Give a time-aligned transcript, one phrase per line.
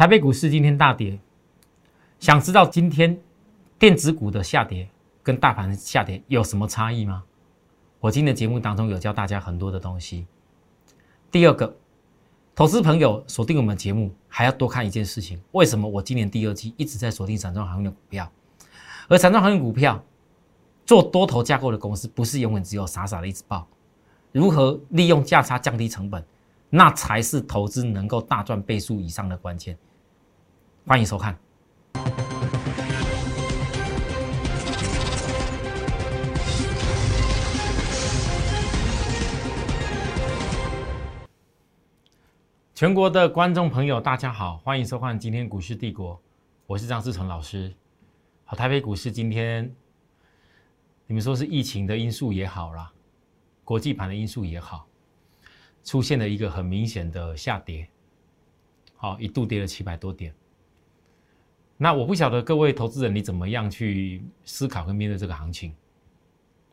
[0.00, 1.18] 台北股市今天大跌，
[2.18, 3.20] 想知道今天
[3.78, 4.88] 电子股的下跌
[5.22, 7.22] 跟大盘下跌有什么差异吗？
[7.98, 10.26] 我今天的节目当中有教大家很多的东西。
[11.30, 11.76] 第二个，
[12.54, 18.32] 投资朋友锁定我们节目还要多看一件事情：为什么我今年第二季一直在锁定散装航运的股票？
[19.06, 20.02] 而散装航运股票
[20.86, 23.68] 做多头架构的公司，不是永远只有傻傻的一直报。
[24.32, 26.24] 如何利用价差降低成本，
[26.70, 29.76] 那才是投资能够大赚倍数以上的关键。
[30.86, 31.38] 欢迎收看。
[42.74, 46.18] 全国的观众朋友，大家好，欢迎收看今天股市帝国，
[46.66, 47.72] 我是张志成老师。
[48.44, 49.70] 好，台北股市今天，
[51.06, 52.90] 你们说是疫情的因素也好啦，
[53.64, 54.86] 国际盘的因素也好，
[55.84, 57.86] 出现了一个很明显的下跌，
[58.96, 60.34] 好，一度跌了七百多点。
[61.82, 65.74] 那我不晓得各位投资人你怎么样去思考跟面对这个行情，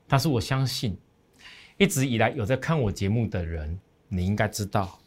[0.06, 0.98] 但是我相信，
[1.78, 5.00] 一直以来有在看我节目的人，你应该知道。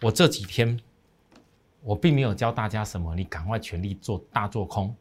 [0.00, 0.80] 我这几天，
[1.82, 4.96] 我并没有教大家什么，你赶快全力做大做空，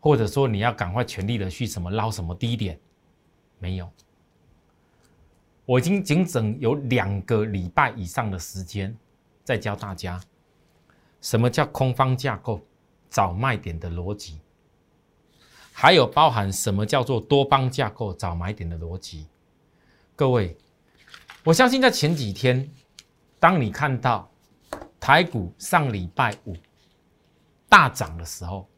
[0.00, 2.80] 或者说你要赶快全力的去什么捞什么低点，
[3.58, 3.90] 没有。
[5.66, 8.96] 我已经整整有两个礼拜以上的时间，
[9.44, 10.18] 在教大家
[11.20, 12.60] 什么叫空方架构、
[13.10, 14.40] 找卖点的逻辑，
[15.72, 19.26] 还有包含什么叫做多方架构、找买点的逻辑。
[20.14, 20.56] 各位，
[21.44, 22.70] 我相信在前几天。
[23.40, 24.28] 当你看到
[24.98, 26.56] 台股上礼拜五
[27.68, 28.68] 大涨的时候，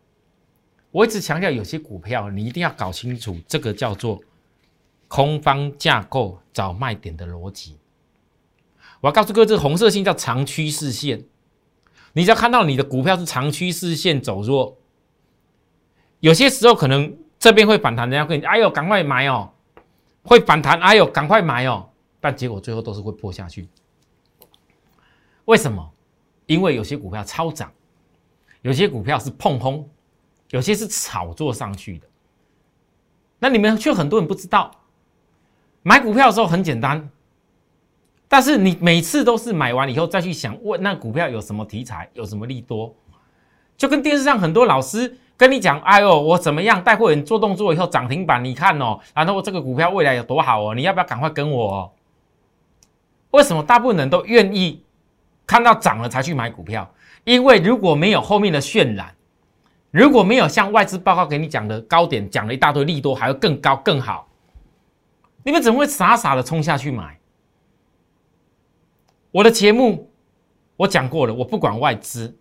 [0.90, 4.20] 我一直强调，有些股票你一定要搞清楚，这个叫做
[5.08, 7.78] 空方架构找卖点的逻辑。
[9.00, 11.24] 我要告诉各位，这个红色线叫长趋势线。
[12.12, 14.76] 你只要看到你的股票是长趋势线走弱，
[16.20, 19.50] 有些时候可能这边会反弹，人家跟你哎呦赶快买哦，
[20.22, 21.88] 会反弹，哎呦赶快买哦，
[22.20, 23.68] 但结果最后都是会破下去。
[25.44, 25.90] 为什么？
[26.46, 27.72] 因为有些股票超涨，
[28.62, 29.88] 有些股票是碰轰，
[30.50, 32.06] 有些是炒作上去的。
[33.38, 34.70] 那你们却很多人不知道，
[35.82, 37.08] 买股票的时候很简单，
[38.32, 42.94] 但是你每次都是买完以后再去想，问那股票有什么题材，有什么利多，
[43.76, 51.92] 就跟电视上很多老师跟你讲：“哎呦，我怎么样带货人做动作以后涨停板，你看哦，然后这个股票未来有多好哦，你要不要赶快跟我？”
[53.32, 54.84] 为什么大部分人都愿意？
[55.44, 56.88] 看到涨了才去买股票，
[57.24, 59.12] 因为如果没有后面的渲染，
[59.90, 64.28] 如果没有像外资报告给你讲的高点，讲了一大堆利多，还要更高更好，
[65.42, 67.19] 你们怎么会傻傻的冲下去买？
[69.32, 70.10] 我的节目
[70.76, 72.36] 我讲过了，我不管外资，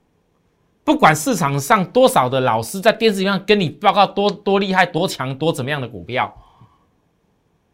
[0.83, 6.35] 不管市场上多少的老师在电视上跟你报告多多厉害、多强、多怎么样的股票，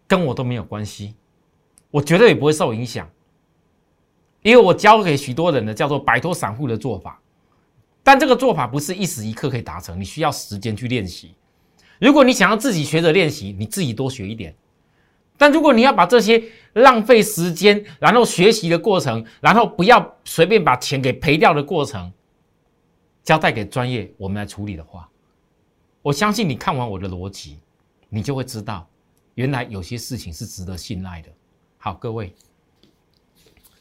[0.08, 1.16] 跟我都没有关系，
[1.92, 3.10] 我绝对也不会受影响。
[4.42, 7.20] 因为我教给许多人的叫做摆脱散户的做法，
[8.04, 11.34] 但这个做法不是一时一刻可以达成，你需要时间去练习。
[12.00, 14.54] 如果你想要自己学着练习，你自己多学一点。
[15.38, 16.44] 但如果你要把这些
[16.76, 22.12] 浪费时间，然后学习的过程，然后不要随便把钱给赔掉的过程，
[23.24, 25.10] 交代给专业我们来处理的话，
[26.02, 27.60] 我相信你看完我的逻辑，
[28.10, 28.88] 你就会知道，
[29.36, 31.30] 原来有些事情是值得信赖的。
[31.78, 32.34] 好，各位。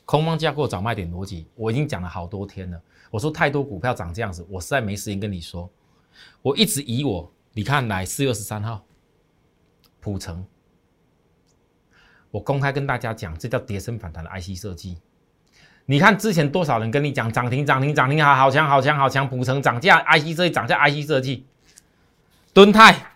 [0.05, 2.81] 空方架构找卖点逻辑，我已经讲了好多天了。
[3.11, 5.69] 我说太多股票涨这样子，我实在没时间跟你说。
[6.43, 8.85] 我一直以我，你看来四月二十三号，
[10.01, 10.47] 普城，
[12.35, 14.99] 我公开跟大家讲，这叫跌升反弹的 IC 设计。
[15.87, 21.47] 你看之前多少人跟你讲涨停涨停涨停好好强好强好强，补成涨价 IC 设计涨价 IC 设计，
[22.53, 23.13] 敦泰，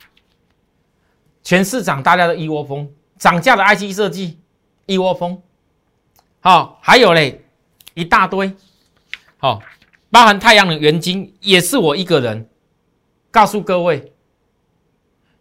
[1.42, 4.38] 全市场大家都一窝蜂涨价的 IC 设计，
[4.86, 5.42] 一窝蜂。
[6.38, 7.44] 好，还有嘞，
[7.94, 8.54] 一大堆，
[9.38, 9.60] 好，
[10.12, 12.48] 包含太阳能元晶也是我一个人。
[13.32, 14.12] 告诉各位，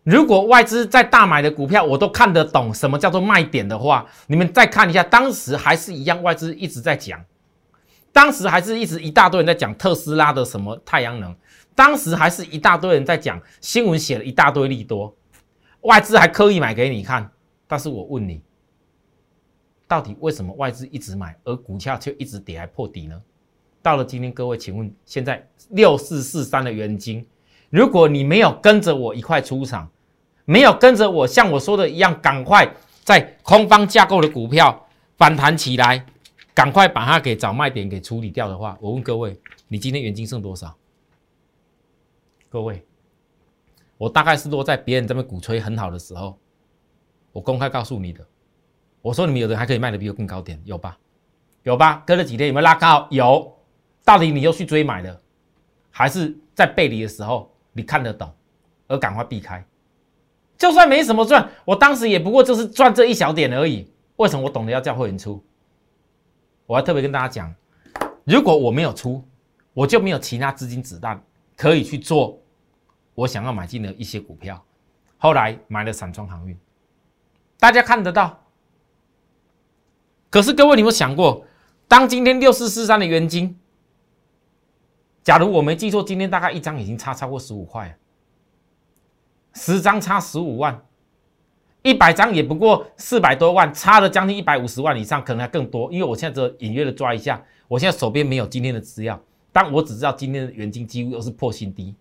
[0.08, 7.22] 如果外资在大买的股票，我都看得懂什么叫做卖点的话，你们再看一下，当时还是一样，外资一直在讲，
[8.14, 11.36] 当时还是一直一大堆人在讲特斯拉的什么太阳能，
[11.76, 15.14] 当时还是一大堆人在讲新闻写了一大堆利多，
[15.82, 17.30] 外资还刻意买给你看，
[17.68, 18.42] 但是我问你。
[19.90, 23.22] 到底为什么外资一直买，而股价却一直跌还破底呢？
[23.82, 27.28] 到了今天，各位，请问现在六四四三的原金，
[27.70, 29.90] 如果你没有跟着我一块出场，
[30.50, 32.74] 没有跟着我像我说的一样，赶快
[33.04, 36.06] 在空方架构的股票反弹起来，
[36.54, 40.74] 赶快把它给找卖点给处理掉的话，我问各位，你今天原金剩多少？
[42.48, 42.82] 各位，
[43.98, 46.40] 我大概是落在别人这边鼓吹很好的时候，
[47.34, 48.26] 我公开告诉你的。
[49.02, 50.98] 我说你们有人还可以卖的比我更高点，有吧？
[51.64, 52.02] 有吧？
[52.08, 53.06] 隔了几天有没有拉高？
[53.12, 53.54] 有。
[54.06, 55.22] 到底你又去追买的，
[55.92, 58.34] 还是在背离的时候你看得懂，
[58.88, 59.62] 而赶快避开？
[60.58, 63.88] 就算没什么赚，我当时也不过就是赚这一小点而已。
[64.16, 65.44] 为什么我懂得要叫会员出？
[66.66, 67.54] 我还特别跟大家讲，
[68.24, 69.24] 如果我没有出，
[69.74, 71.24] 我就没有其他资金子弹
[71.56, 72.42] 可以去做
[73.14, 74.62] 我想要买进的一些股票。
[75.18, 76.58] 后来买了散装航运，
[77.60, 78.44] 大家看得到。
[80.30, 81.46] 可是各位，你有有想过，
[81.88, 83.58] 当今天六四四三的原金？
[85.24, 87.98] 假如我没记错，今天大概一张已经差超过十五块，
[89.58, 90.86] 十张差十五万，
[91.82, 95.92] 一百张也不过四百多万，差了将近一百五十万以上，可能还更多。
[95.92, 99.20] 因为我现在只隐约的抓一下，我现在手边没有今天的资料，
[99.52, 101.96] 但我只知道今天的原金几乎都是破新低。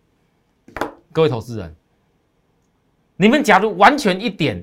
[1.13, 1.75] 各位投资人，
[3.17, 4.63] 你们假如完全一点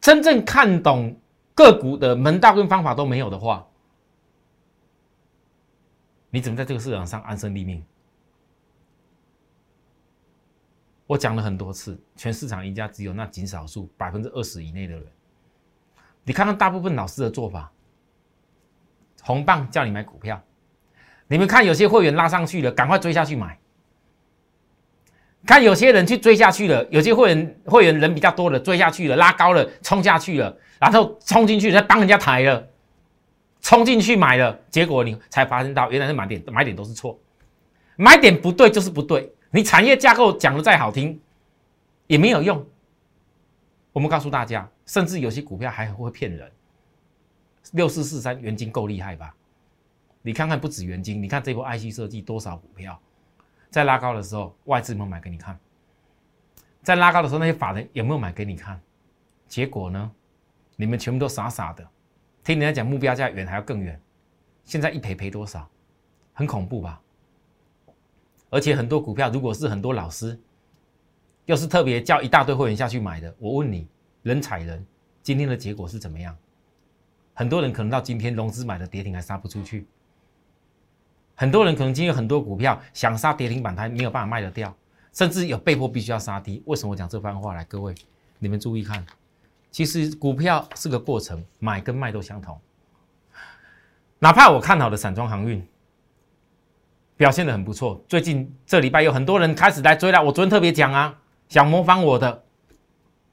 [0.00, 1.16] 真正看懂
[1.56, 3.66] 个股的门道跟方法都没有的话，
[6.30, 7.82] 你怎么在这个市场上安身立命？
[11.08, 15.04] 我讲了很多次，全市场赢家只有那极少数百分之二十以内的人。
[16.22, 17.72] 你看看大部分老师的做法，
[19.22, 20.38] 红棒叫你买股票，
[21.26, 23.58] 你们看有些会员拉上去了，赶快追下去买。
[25.46, 32.68] 看有些人去追下去了，有些会员会员人比较多的追下去了，拉高了冲下去了，然后冲进去再帮人家抬了，
[33.62, 37.18] 冲进去买了，结果你才发现到原来是买点买点都是错，
[37.96, 39.32] 买点不对就是不对。
[39.50, 41.18] 你产业架构讲的再好听，
[42.06, 42.64] 也没有用。
[43.92, 46.50] 我们告诉大家，甚至有些股票还会骗人。
[47.72, 49.34] 六四四三元金够厉害吧？
[50.22, 53.00] 你看看，不止元金，你看这波 IC 设计多少股票，
[53.70, 55.58] 在拉高的时候，外资有没有买给你看？
[56.82, 58.80] 在拉高的时候，那些法人有没有买给你看？
[59.46, 60.10] 结果呢？
[60.76, 61.86] 你们全部都傻傻的，
[62.44, 64.00] 听人家讲目标价远还要更远，
[64.64, 65.68] 现在一赔赔多少？
[66.34, 67.00] 很恐怖吧？
[68.50, 70.38] 而且很多股票，如果是很多老师，
[71.46, 73.86] 又是特别叫一大堆会员下去买的，我问你，
[74.22, 74.84] 人踩人，
[75.22, 76.36] 今天的结果是怎么样？
[77.34, 79.86] 很多人可能到今天融资买的跌停还杀不出去，
[81.34, 84.74] 很多人可能今天很多股票想杀跌停板，它没有办法卖得掉，
[85.12, 86.62] 甚至有被迫必须要杀低。
[86.66, 87.64] 为什么我讲这番话来？
[87.64, 87.94] 各位，
[88.38, 89.06] 你们注意看，
[89.70, 92.58] 其实股票是个过程，买跟卖都相同。
[94.18, 95.64] 哪怕我看好的散装航运。
[97.18, 100.22] 表现的很不错，最近这礼拜有很多人开始来追了。
[100.22, 101.12] 我昨天特别讲啊，
[101.48, 102.44] 想模仿我的，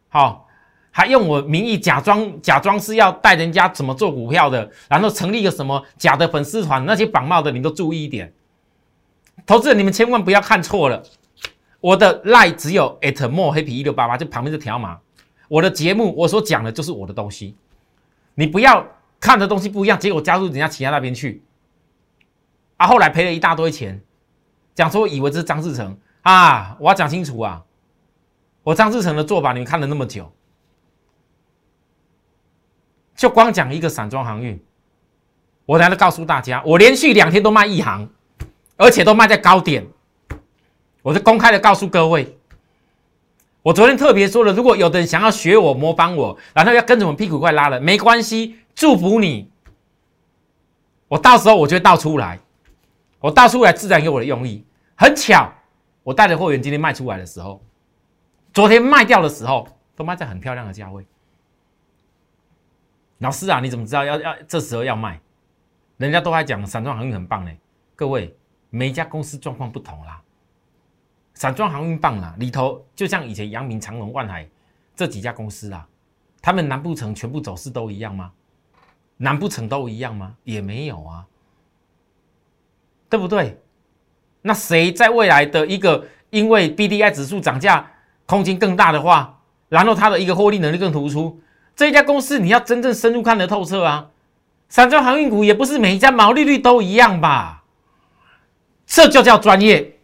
[0.09, 0.47] 好，
[0.89, 8.33] 还用我名义假装假装是要带人家怎么做股票的，然后成立一个什么假的粉丝团，那些绑帽的你都注意一点。
[9.45, 11.03] 投资人你们千万不要看错了，
[11.79, 14.97] 我的赖只有 at more 黑皮一六八八，就旁边这条码。
[15.47, 17.55] 我的节目我所讲的就是我的东西，
[18.33, 18.83] 你不要
[19.19, 21.43] 看的东西不一样，结果加入人家其他那边去。
[22.77, 22.87] 啊！
[22.87, 24.01] 后来赔了一大堆钱，
[24.73, 26.75] 讲说以为这是张志成啊！
[26.79, 27.63] 我要讲清楚啊！
[28.63, 30.31] 我张志成的做法，你们看了那么久，
[33.15, 34.59] 就光讲一个散装航运，
[35.65, 38.09] 我来了告诉大家，我连续两天都卖一行，
[38.75, 39.85] 而且都卖在高点。
[41.03, 42.35] 我是公开的告诉各位，
[43.61, 49.49] 我昨天特别说了，如果有的人想要学我、模仿我，然后要跟着我屁股快拉了，没关系，祝福你。
[51.07, 52.39] 我到时候我就会倒出来。
[53.25, 54.63] 我倒出来自然有我的用意。
[54.95, 55.51] 很巧，
[56.03, 57.59] 我带的货源今天卖出来的时候，
[58.53, 61.03] 昨天卖掉的时候都卖在很漂亮的价位。
[63.17, 65.19] 老师啊，你怎么知道要要这时候要卖？
[65.97, 67.51] 人家都还讲散装航运很棒呢。
[67.95, 68.37] 各位，
[68.69, 70.21] 每一家公司状况不同啦。
[71.33, 74.47] 散装航运棒啦，里头就像以前阳明、长隆、万海
[74.95, 75.89] 这几家公司啊，
[76.43, 78.31] 他们难不成全部走势都一样吗？
[79.17, 80.37] 难不成都一样吗？
[80.43, 81.25] 也没有啊。
[83.15, 83.57] 对不对？
[84.41, 87.89] 那谁在未来的一个因为 B D I 指数涨价
[88.25, 91.39] 空间更大的话，然后它的一个获利能力更突出，
[91.77, 94.09] 这一家公司你要真正深入看得透彻啊！
[94.67, 97.63] 散装航运股也不是每一家毛利率都一样吧？
[98.85, 99.97] 这就叫专业。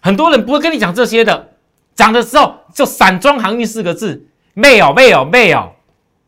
[0.00, 1.50] 很多人不会跟你讲这些的，
[1.94, 5.74] 涨的时候就散装航运四个字，没有没有没有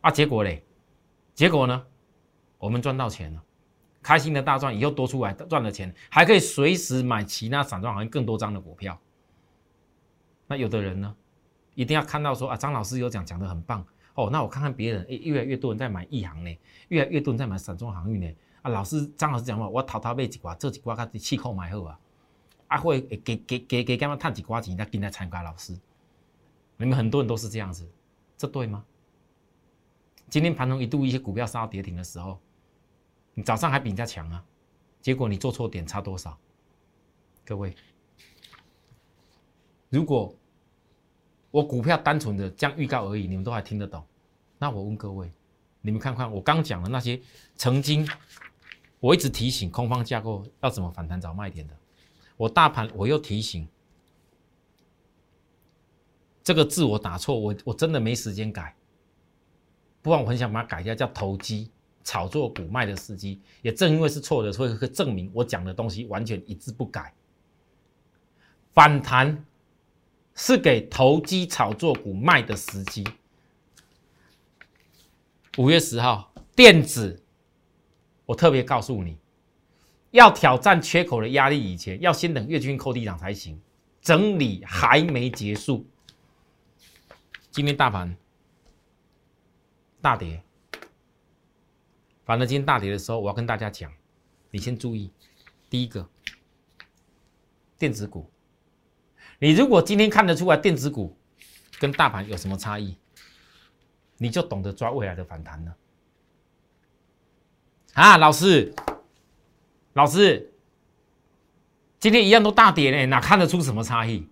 [0.01, 0.11] 啊！
[0.11, 0.63] 结果嘞，
[1.33, 1.81] 结果呢？
[2.59, 3.41] 我们赚到钱了。
[4.03, 8.99] 开心的大赚，以后多出来赚的钱，还可以随时买其他散装行业更多张的股票。
[10.45, 11.15] 那有的人呢，
[11.73, 13.83] 一定要看到说啊，张老师有讲讲的很棒，
[14.15, 18.35] 哦，那我看看别人，哎，越来越多人在买亿航呢，越来越多人在买散装航运呢。
[18.61, 21.99] 啊，老师张老师讲话，我偷偷买一寡，这一寡较气口买好啊。
[22.67, 25.79] 啊，会给给给给干嘛赚几寡钱再进来参加老师？
[26.77, 27.89] 你们很多人都是这样子，
[28.37, 28.83] 这对吗？
[30.29, 32.39] 今天盘中一度一些股票杀到跌停的时候，
[33.33, 34.43] 你早上还比人家强啊，
[35.01, 36.37] 结果你做错点差多少？
[37.45, 37.75] 各位，
[39.89, 40.33] 如果
[41.51, 44.05] 我股票单纯的这样预告而已，你们都还听得懂，
[44.57, 45.31] 那我问各位，
[45.81, 47.21] 你们看看我刚讲的那些
[47.55, 48.07] 曾经
[48.99, 51.75] 我一直提醒空方架构要怎么反弹找卖点的，
[52.37, 53.67] 我大盘我又提醒，
[56.43, 58.75] 这个字我打错，我我真的没时间改。
[60.01, 61.71] 不然我很想把它改一下，叫投机
[62.03, 63.41] 炒作股卖的时机。
[63.61, 67.13] 也正因为是错的，所以可以证明我讲的东西完全一字不改。
[68.73, 69.45] 反弹
[70.35, 73.03] 是给投机炒作股卖的时机。
[75.57, 77.21] 五月十号，电子，
[78.25, 79.17] 我特别告诉你，
[80.09, 83.61] 要挑战缺口的压力以前，要先等月均扣地涨才行。
[84.01, 85.85] 整理还没结束，
[87.51, 88.17] 今天大盘。
[90.01, 90.43] 大跌，
[92.25, 93.91] 反正今天大跌的时候，我要跟大家讲，
[94.49, 95.11] 你先注意，
[95.69, 96.07] 第一个，
[97.77, 98.29] 电子股，
[99.39, 101.17] 你如果今天看得出来电子股
[101.79, 102.97] 跟大盘有什么差异，
[104.17, 105.75] 你就懂得抓未来的反弹了。
[107.93, 108.73] 啊，老师，
[109.93, 110.51] 老师，
[111.99, 114.27] 今天一样都大跌呢，哪看得出什么差异？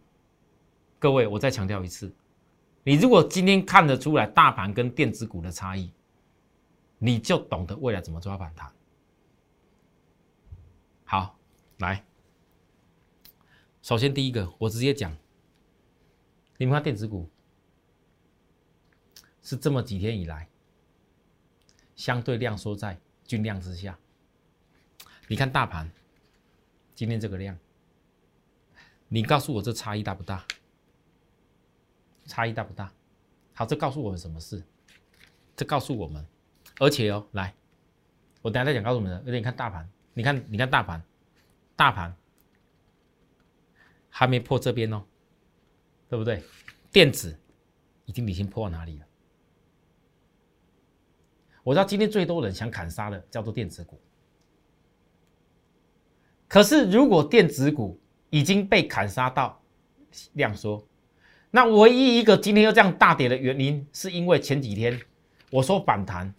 [0.98, 2.12] 各位，我再强调一次。
[2.83, 5.91] 你如果今天看得出来大盘跟电子股的差异，
[7.03, 8.72] 你就懂得未来怎么抓反弹。
[11.03, 11.36] 好，
[11.79, 12.05] 来，
[13.81, 15.17] 首先第一个，我直接讲，
[16.58, 17.27] 你们看电子股
[19.41, 20.48] 是这么几天以来
[21.96, 23.98] 相对量缩在均量之下，
[25.27, 25.91] 你看大盘
[26.93, 27.58] 今天这个量，
[29.08, 30.46] 你告诉我这差异大不大？
[32.25, 32.93] 差异大不大？
[33.55, 34.63] 好，这告诉我们什么事？
[35.55, 36.24] 这告诉我们，
[36.81, 37.53] 而且哦，来，
[38.41, 39.19] 我等下再讲告诉你们的。
[39.19, 41.00] 而且你看大盘，你看，你看大盘，
[41.75, 42.11] 大盘
[44.09, 45.03] 还没破这边哦，
[46.09, 46.41] 对不对？
[46.91, 47.39] 电子
[48.05, 49.05] 已经已经破到哪里了？
[51.61, 54.01] 我知道今天最多人想砍杀的叫做电子股，
[56.47, 59.61] 可是如果电子股已经被砍杀到
[60.33, 60.83] 量缩。
[61.51, 65.00] 那唯一一个今天又这样大跌的原因，是因为前几天
[65.51, 66.33] 我说反弹，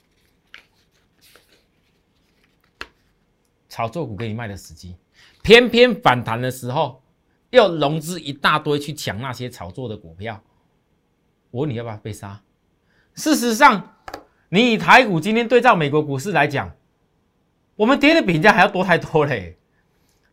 [3.73, 4.95] 炒作股给你卖的时机，
[5.41, 7.03] 偏偏反弹的时候
[7.49, 10.39] 又融资一大堆去抢那些炒作的股票。
[11.51, 12.43] 我问你要不要被杀？
[13.15, 13.95] 事实上，
[14.51, 16.71] 你以台股今天对照美国股市来讲，
[17.75, 19.57] 我们跌的比人家还要多太多嘞。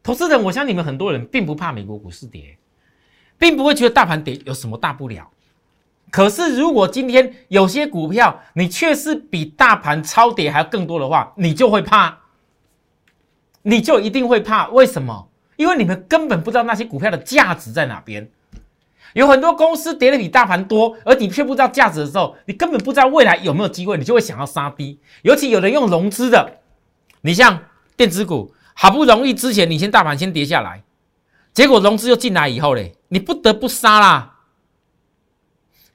[0.04, 2.58] 投资人，我相信你们很多人并不怕美国股市跌。
[3.38, 5.32] 并不会觉得大盘跌有什么大不了，
[6.12, 12.19] 可是如果今天有些股票你却是比大盘超跌还要更多的话，你就会怕，
[13.70, 14.68] 你就一定会怕。
[14.70, 15.30] 为什么？
[15.58, 18.30] 因为你们根本不知道那些股票的价值在哪边。
[19.14, 25.00] 有很多公司跌的比大盘多，而你却不知道价值的时候，你根本不知道未来有没有机会，你就会想要杀低。
[25.24, 26.60] 尤其有人用融资的，
[27.22, 27.60] 你像
[27.98, 30.84] 电子股，好不容易之前你先大盘先跌下来。
[31.54, 34.36] 结果融资又进来以后嘞，你不得不杀啦。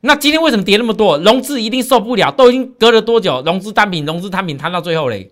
[0.01, 1.17] 那今天为什么跌那么多？
[1.19, 3.41] 融资一定受不了，都已经隔了多久？
[3.43, 5.31] 融资单品、融资单品摊到最后嘞，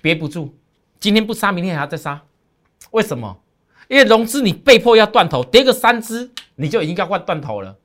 [0.00, 0.54] 憋不住，
[1.02, 2.22] 今天不杀，明天还要再杀。
[2.92, 3.36] 为什么？
[3.88, 7.76] 因为融资你被迫要断头，跌个三只你就已经要换断头了。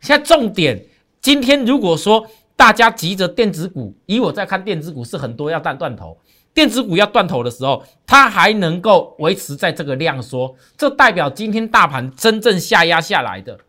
[0.00, 0.82] 现在重点，
[1.20, 6.16] 今天如果说大家急着电子股，以我在看电子股是很多要断断头。
[6.54, 13.60] 电子股要断头的时候，它还能够维持在这个量缩，这代表今天大盘真正下压下来的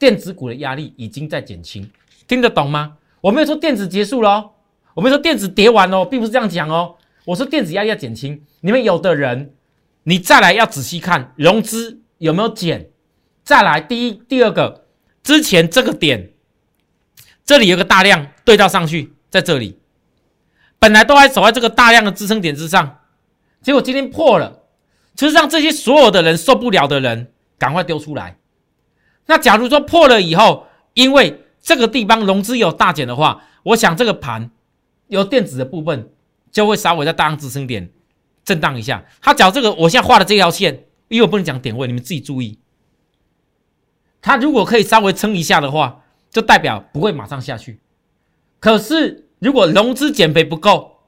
[0.00, 1.88] 电子股的压力已经在减轻，
[2.26, 2.96] 听得懂吗？
[3.20, 4.50] 我没有说电子结束了，
[4.94, 6.96] 我没有说电子跌完哦，并不是这样讲哦。
[7.26, 9.54] 我说电子压力要减轻，你们有的人，
[10.02, 12.90] 你再来要仔细看融资有没有减，
[13.42, 14.86] 再来第一、第二个，
[15.22, 16.32] 之前这个点，
[17.44, 19.78] 这里有个大量对照上去，在这里。
[20.78, 23.00] 本来都还守在这个大量的支撑点之上，
[23.62, 24.64] 结果今天破了，
[25.14, 28.36] 就是让这些所有的人受不了的人赶快丢出来。
[29.24, 34.50] 那假如说破了以后，因为这个地方融资有大减的话，我想这个盘
[35.06, 36.10] 有电子的部分
[36.54, 37.90] 就会稍微在大量支撑点
[38.44, 39.04] 震荡一下。
[39.20, 42.58] 它讲这个，我现在画的这条线，因为我不能讲点位，你们自己注意。
[44.22, 47.80] 它如果可以稍微撑一下的话，就代表不会马上下去，
[48.58, 51.00] 可是如果融资减肥不够，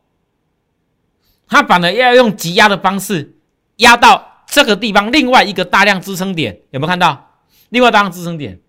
[1.48, 3.36] 他反而要用挤压的方式
[3.76, 7.40] 压到这个地方，另外一个大量支撑点，有没有看到？
[7.70, 8.60] 另外大量支撑点，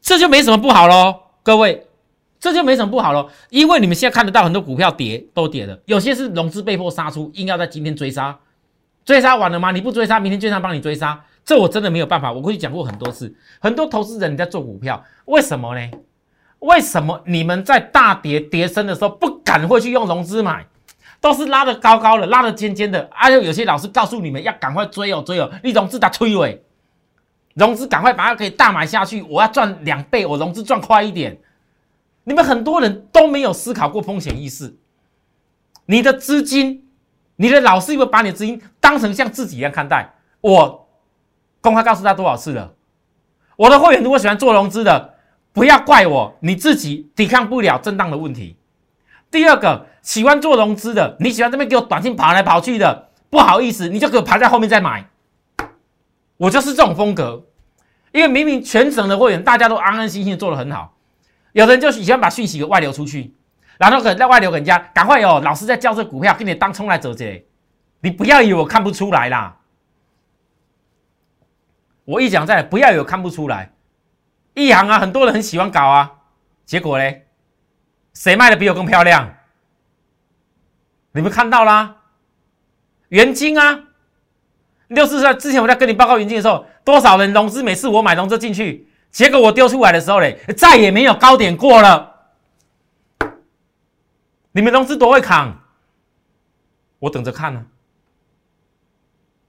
[0.00, 1.85] 这就没什么不好喽，各位，
[2.46, 8.38] 这就没什么不好了，因为你们现在看得到很多股票跌都跌了，有些是融资被迫杀出，硬要在今天追杀，
[9.04, 9.72] 追杀完了吗？
[9.72, 11.24] 你不追杀，明天券商帮你追杀。
[11.44, 15.90] 这我真的没有办法，我过去讲过很多次，很多投资人你在做股票，为什么呢？
[16.60, 20.64] 为什么你们在大跌跌升的时候不敢会去用融资买，
[21.20, 26.62] 都是拉的高高的，拉的尖尖的，还有有些老师告诉你们要赶快追哦追哦，你融资打推尾，
[27.54, 31.36] 融资赶快把它可以大买下去，我要赚两倍，我融资赚快一点。
[32.28, 34.76] 你们很多人都没有思考过风险意识，
[35.86, 36.88] 你的资金，
[37.36, 40.12] 你的老师有没有把你的资金当成像自己一样看待？
[40.40, 40.88] 我。
[41.60, 42.74] 公开告诉他多少次了？
[43.56, 45.14] 我的会员如果喜欢做融资的，
[45.52, 48.56] 不要怪我，你自己抵抗不了震荡的问题。
[49.32, 55.08] 第二个，喜欢做融资的，你喜欢这边给我短信跑来跑去的，不好意思，你就给我排在后面再买。
[56.36, 57.46] 我就是这种风格，
[58.12, 60.95] 因为明明全省的会员大家都安安心心做的很好，
[61.56, 63.34] 有的人就喜欢把讯息给外流出去，
[63.78, 67.46] 然后可能在外流人家，赶快哦，老师在教这股票，给你当冲来走这，
[68.00, 69.56] 你不要以为我看不出来啦。
[72.04, 73.72] 我一讲在，不要有看不出来，
[74.52, 76.12] 一行啊，很多人很喜欢搞啊，
[76.66, 77.26] 结果嘞，
[78.12, 79.34] 谁卖的比我更漂亮？
[81.12, 81.96] 你们看到啦，
[83.08, 83.80] 元金啊，
[84.88, 87.62] 六四三之前我在跟你报告元金的时候，多少人融资？
[87.62, 92.14] 每次我买融资进去，结果我丢出来的时候嘞，再也没有高点过了。
[94.52, 95.60] 你们融资多会扛，
[96.98, 97.64] 我等着看呢。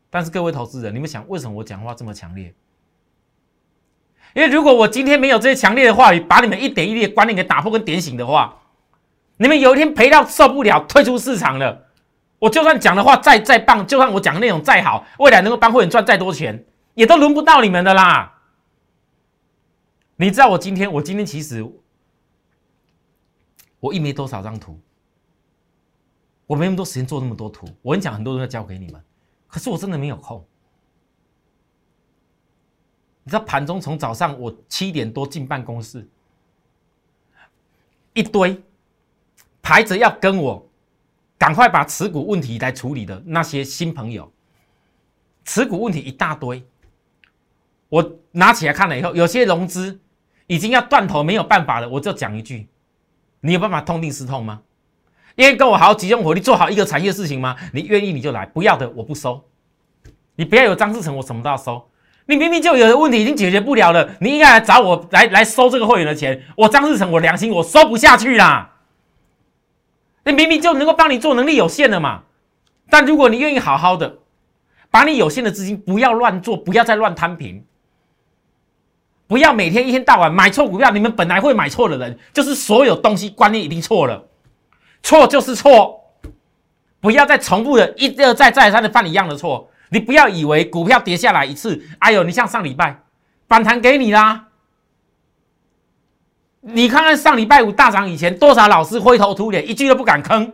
[0.09, 2.53] 但是各位投资人，你们想为什么我讲话这么强烈？
[4.33, 8.59] 因为如果我今天没有这些强烈的话语，把你们一点一滴的观念给打破跟点醒的话，
[9.37, 11.85] 你们有一天赔到受不了，退出市场了。
[12.39, 18.37] 我就算讲的话再再棒，就算我讲的内容再好，未来能够帮会员赚再多钱，也都轮不到你们的啦。
[20.19, 21.63] 你知道我今天，我今天其实
[23.80, 24.80] 我一没多少张图，
[26.47, 29.01] 我没那么多时间做那么多图，我跟你讲，很多都要交给你们。
[29.47, 30.43] 可是我真的没有空。
[33.23, 36.10] 你知道盘中从早上我七点多进办公室，
[38.13, 38.60] 一堆
[39.62, 40.67] 排着要跟我
[41.38, 44.32] 赶快把持股问题来处理的那些新朋友，
[45.45, 46.65] 持股问题一大堆。
[47.89, 49.99] 我拿起来看了以后，有些融资
[50.47, 52.67] 已经要断头没有办法了，我就讲一句：
[53.41, 54.62] 你有办法痛定思痛吗？
[55.36, 57.55] 愿意跟我好好集中火力做好一个产业事情吗？
[57.73, 59.45] 你愿意你就来，不要的我不收。
[60.36, 61.89] 你不要有张志成，我什么都要收。
[62.25, 66.43] 你明明就有的问题已经解决不了了，你应该来找我来来收这个会员的钱。
[66.55, 68.75] 我张志成，我良心我收不下去啦。
[70.25, 72.23] 你明明就能够帮你做，能力有限的嘛。
[72.89, 74.17] 但如果你愿意好好的，
[74.89, 77.65] 把你有限的资金不要乱做，不要再乱摊平，
[79.27, 80.89] 不要每天一天到晚买错股票。
[80.91, 84.23] 你们本来会买错的人，就是所有东西观念已经错了。
[85.03, 86.01] 错就是错，
[86.99, 89.69] 不要再重复的一而再再三的犯一样的错。
[89.89, 93.03] 你不要以为股票跌下来一次，哎呦，你像上礼拜
[93.47, 94.47] 反弹给你啦，
[96.59, 100.51] 你看看上礼拜五大涨以前，多少老师灰头土脸，一句都不敢吭，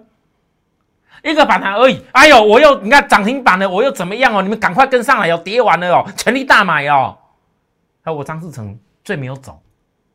[1.23, 1.99] 一个反弹而已。
[2.11, 4.43] 哎呦，我又你看涨停板了，我又怎么样哦？
[4.43, 7.17] 你们赶快跟上来哦，跌完了哦，全力大买哦。
[8.03, 9.59] 还有我张志成最没有走，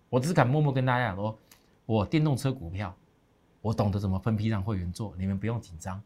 [0.08, 1.36] 我只是敢默默跟大家讲说，
[1.86, 2.94] 我电动车股票。
[3.60, 6.00] 我懂得怎么分批让会员做，你们不用紧张。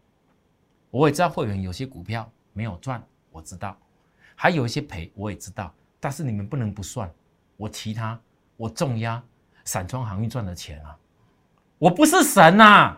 [0.90, 3.76] 我也知道会员有些股票没有赚，我知道，
[4.34, 5.72] 还有一些赔，我也知道。
[6.00, 7.12] 但是你们不能不算，
[7.58, 8.18] 我其他
[8.56, 9.22] 我重压
[9.64, 10.96] 散装航运赚的钱啊，
[11.78, 12.96] 我不是神呐！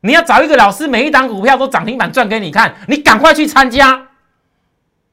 [0.00, 4.10] 你要找一个老师，每一档股票都涨停板赚给你看，你赶快去参加。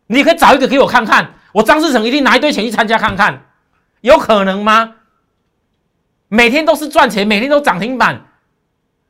[0.08, 3.46] 你可以找一个给我看看，我张志成一定拿一堆钱去参加看看，
[4.02, 4.96] 有可能吗？
[6.28, 8.26] 每天都是赚钱，每天都涨停板，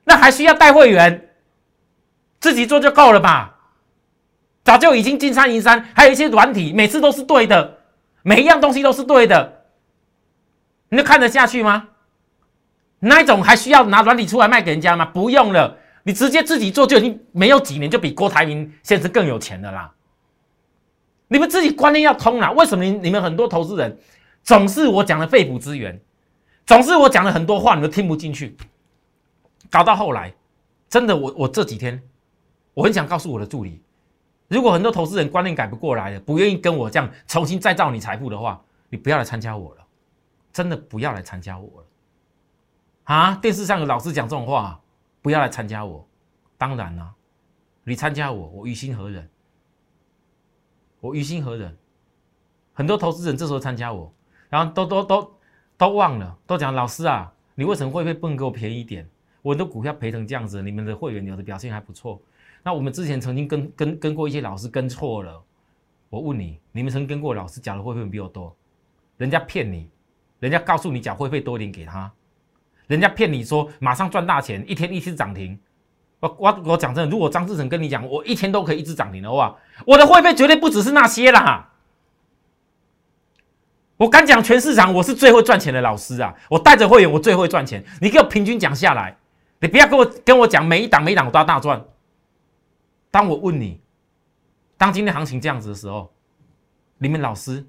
[0.06, 1.30] 那还需要带会员？
[2.39, 3.56] 自己做就够了吧？
[4.63, 7.80] 早就已经金山银山，还有一些软体，每次都是对的，
[8.23, 9.63] 每一样东西都是对的，
[10.89, 11.89] 你就看得下去吗？
[12.99, 15.06] 那一种还需要拿软体出来卖给人家吗？
[15.06, 19.91] 不用了，你直接自己做就已经没有几年就比郭台铭现在更有钱的啦。
[21.29, 22.51] 你们自己观念要通了。
[22.51, 23.97] 为什么你你们很多投资人
[24.43, 25.99] 总是我讲的肺腑之言？
[26.65, 28.55] 总是我讲了很多话，你们听不进去，
[29.71, 30.31] 搞到后来，
[30.87, 31.99] 真的，我我这几天，
[32.75, 33.81] 我很想告诉我的助理，
[34.47, 39.85] 如果很多投资人观念改不过来的，不愿意跟我这样重新再造你财富的话，你不要来参加我了，
[40.53, 41.87] 真的不要来参加我了，
[43.05, 44.79] 啊，电视上有老师讲这种话，
[45.23, 46.07] 不要来参加我。
[46.55, 47.11] 当然了，
[47.83, 49.27] 你参加我，我于心何忍？
[50.99, 51.75] 我于心何忍？
[52.73, 54.13] 很多投资人这时候参加我，
[54.49, 55.33] 然后都都都
[55.77, 59.07] 都忘了，都讲老师啊，你为什么会不会不能给我便宜一点？
[59.41, 62.21] 我的股票赔成这样子，你们的会员有的表现还不错。
[62.63, 65.41] 那我们之前曾经跟跟跟过一些老师跟错了，
[66.09, 68.55] 我问你，你们曾跟过老师缴的会费比我多？
[69.17, 69.89] 人家骗你，
[70.39, 72.12] 人家告诉你缴会费多一点给他，
[72.88, 75.57] 人家骗你说马上赚大钱，一天一次涨停。
[76.19, 81.71] 我我我讲真的，如果张志成跟你讲，我一天都可以一直涨停的话，我的会费绝对不只是那些啦。
[83.97, 86.34] 我敢讲，全市场我是最会赚钱的老师啊！
[86.49, 87.84] 我带着会员，我最会赚钱。
[87.99, 89.17] 你给我平均讲下来。
[89.60, 91.84] 你不要跟我跟我讲每一档每一档我都要大赚。
[93.12, 93.82] 当我问你，
[94.77, 96.13] 当今天行情这样子的时候，
[96.97, 97.65] 你们老师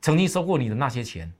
[0.00, 1.30] 曾经收过你的那些钱，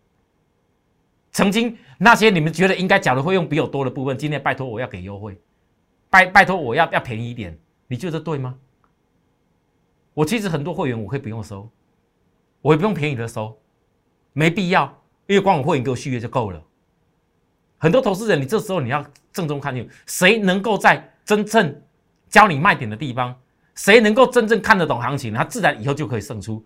[1.32, 5.40] 曾经那些你们觉得应该缴的费用比我多的部分，今天拜托我要给优惠，
[6.14, 8.54] 拜拜托我要要便宜一点，你觉得对吗？
[10.12, 11.68] 我其实很多会员我可以不用收，
[12.62, 13.58] 我也不用便宜的收，
[14.32, 14.84] 没必要，
[15.26, 16.62] 因为光我会员给我续约就够了。
[17.78, 21.82] 很多投资人，你这时候你要郑重看清，谁能够在真正
[22.28, 23.34] 教你卖点的地方，
[23.74, 26.64] 谁能够真正看得懂行情，他自然以后就可以胜出。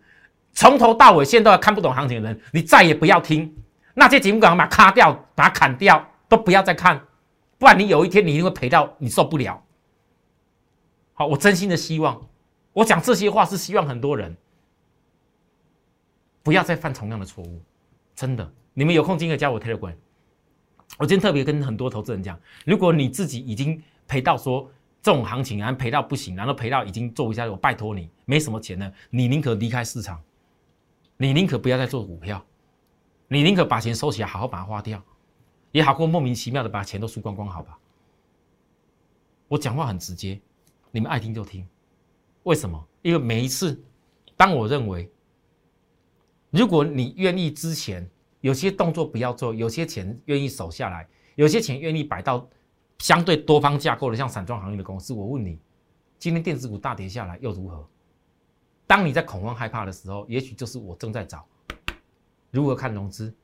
[0.53, 3.57] 从头到尾现在都看不懂行情的人，你再也不要听
[3.95, 7.01] 那些节目，赶快把它卡掉，把它砍掉，都不要再看，
[7.59, 9.63] 不然你有一天你一定会赔到你受不了。
[11.13, 12.29] 好，我真心的希望，
[12.73, 14.37] 我讲这些话是希望很多人
[16.43, 17.61] 不要再犯同样的错误。
[18.15, 19.95] 真的，你们有空今天加我 Telegram。
[20.97, 24.71] 我今天特别跟很多投资人讲，如果你自己已经赔到说
[25.03, 30.21] 这种行情，然后赔到不行，然后赔到已经做不下去，我拜托你，没什么钱了，你宁可离开市场，
[31.17, 32.43] 你宁可不要再做股票，
[33.29, 35.03] 你宁可把钱收起来，好好把它花掉，
[35.73, 37.79] 也好过莫名其妙的把钱都输光光，好吧？
[39.49, 40.41] 我讲话很直接，
[40.91, 41.67] 你们爱听就听。
[42.43, 42.83] 为什么？
[43.03, 43.83] 因为每一次，
[44.37, 45.11] 当我认为，
[46.51, 48.09] 如果你愿意之前。
[48.41, 52.49] 有些动作不要做，有些钱愿意守下来，有些钱愿意摆到
[53.01, 55.13] 相对多方架构的，像散装行业的公司。
[55.13, 55.59] 我问你，
[56.21, 57.85] 今天电子股大跌下来又如何？
[58.87, 61.45] 当你在恐慌害怕的时候，也许就是我正在找
[62.53, 63.35] 如何看融资，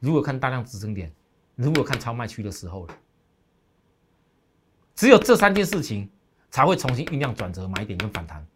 [0.00, 1.14] 如何看大量支撑点，
[1.62, 2.94] 如果看超卖区的时候了。
[4.94, 6.10] 只有这三件事情
[6.50, 8.46] 才会重新酝酿转折买点跟反弹。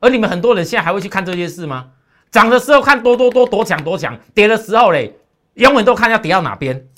[0.00, 1.92] 而你们很多人现在还会去看这些事吗？
[2.30, 5.16] 涨的时候看多多多多强多强，跌的时候嘞，
[5.54, 6.88] 永远都看要跌到哪边。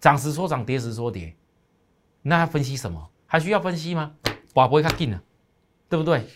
[0.00, 1.36] 涨时说涨，跌时说跌，
[2.22, 3.10] 那要分析什么？
[3.26, 4.14] 还需要分析吗？
[4.54, 5.22] 寡不会看定了，
[5.88, 6.26] 对不对？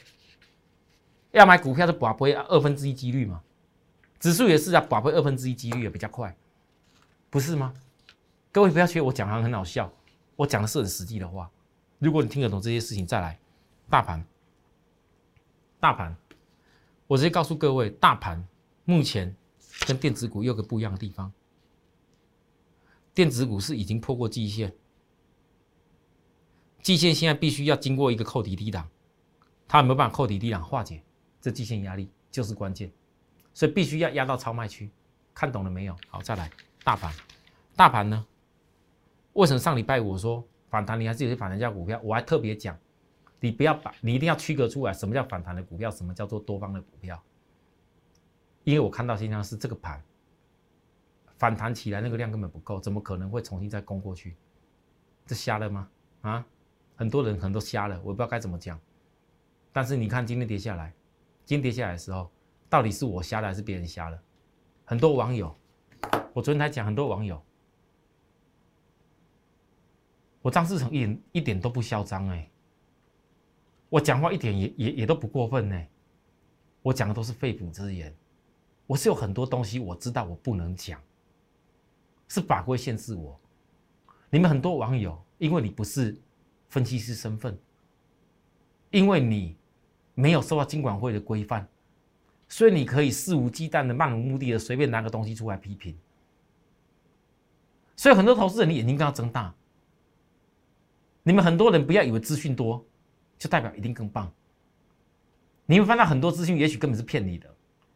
[1.32, 3.40] 要买股票是寡不会二分之一几率嘛？
[4.18, 6.36] 指数也是啊，寡不会二分之一几率也比较快，
[7.30, 7.74] 不是吗？
[8.52, 9.92] 各位不要觉得我讲的很好笑，
[10.36, 11.50] 我讲的是很实际的话。
[11.98, 13.38] 如果你听得懂这些事情，再来，
[13.90, 14.24] 大盘，
[15.80, 16.16] 大盘。
[17.06, 18.46] 我直接告诉各位，大盘
[18.84, 19.34] 目前
[19.86, 21.32] 跟电子股有个不一样的地方，
[23.14, 24.72] 电子股是已经破过季线，
[26.82, 28.88] 季线现在必须要经过一个扣底低档，
[29.68, 31.02] 它有没有办法扣底低档化解
[31.40, 32.90] 这季线压力，就是关键，
[33.54, 34.90] 所以必须要压到超卖区，
[35.32, 35.96] 看懂了没有？
[36.08, 36.50] 好，再来
[36.86, 37.12] 大盘，
[37.74, 38.24] 大盘呢？
[39.32, 42.00] 为什么上礼拜我说反弹，你还是有些反弹价股票？
[42.04, 42.78] 我还特别讲。
[43.40, 47.20] 你不要把，你一定要区隔出来，什么叫反弹的股票，什么叫做多方的股票。
[48.62, 50.00] 因为我看到现象是这个盘
[51.36, 54.36] 反弹起来，那个量根本不够，怎么可能会重新再攻过去？
[55.26, 55.88] 这瞎了吗？
[56.20, 56.46] 啊，
[56.94, 58.78] 很多人可能都瞎了，我不知道该怎么讲。
[59.72, 60.94] 但是你看今天跌下来，
[61.44, 62.30] 今天跌下来的时候，
[62.70, 64.22] 到底是我瞎了还是别人瞎了？
[64.84, 65.52] 很多网友，
[66.36, 67.42] 我昨天才讲，很多网友，
[70.42, 72.46] 我张志成一点一点都不嚣张哎。
[73.88, 75.86] 我讲话一点也也也都不过分呢，
[76.82, 78.14] 我讲的都是肺腑之言，
[78.86, 81.00] 我是有很多东西我知道我不能讲，
[82.28, 83.40] 是法规限制我。
[84.28, 86.20] 你们很多网友，因为你不是
[86.68, 87.58] 分析师身份，
[88.90, 89.56] 因为你
[90.12, 91.66] 没有受到金管会的规范，
[92.46, 95.98] 所以你可以肆无忌惮的、漫无目的的随便拿个东西出来批评。
[97.96, 99.52] 所以很多投资人，的眼睛更要睁大。
[101.22, 102.84] 你们很多人不要以为资讯多。
[103.38, 104.32] 就代表一定更棒。
[105.66, 107.46] 你会翻到很多资讯，也许根本是骗你的。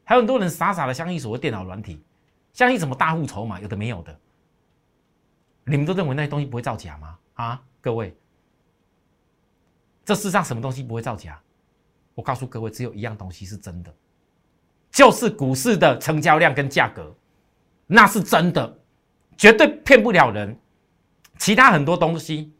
[0.04, 1.98] 还有很多人傻傻的相信所谓电脑软体，
[2.52, 4.14] 相信什么大户筹码，有的没有的。
[5.64, 7.18] 你们都认为那些东西不会造假吗？
[7.36, 8.14] 啊，各位，
[10.04, 11.40] 这世上什么东西不会造假？
[12.14, 13.90] 我告诉各位，只有一样东西是真的，
[14.90, 17.10] 就是股市的成交量跟价格，
[17.86, 18.78] 那是真的。
[19.40, 20.54] 绝对骗不了人。
[21.38, 22.52] 其他很多东西，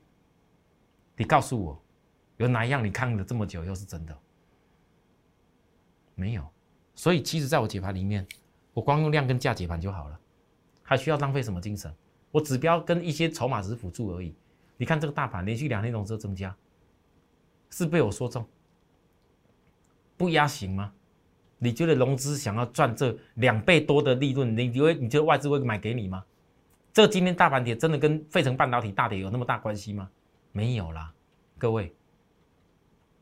[1.15, 1.83] 你告诉我，
[2.39, 4.19] 有哪一样你看了这么久又是真的？
[6.15, 6.51] 没有。
[6.95, 8.27] 所以，其实在我解盘里面，
[8.73, 10.19] 我光用量跟价解盘就好了，
[10.83, 11.95] 还需要浪费什么精神？
[12.31, 14.35] 我指标跟一些筹码只是辅助而已。
[14.79, 16.57] 你看这个大盘连续两天融资增加，
[17.69, 18.49] 是被我说中？
[20.17, 20.95] 不压行吗？
[21.59, 26.25] 你觉得融资想要赚这两倍多的利润，你以为你觉得外资会买给你吗？
[26.93, 30.11] 这今天大盘跌真的跟费城半导体大跌有那么大关系吗？
[30.53, 31.15] 没有啦，
[31.57, 31.95] 各位。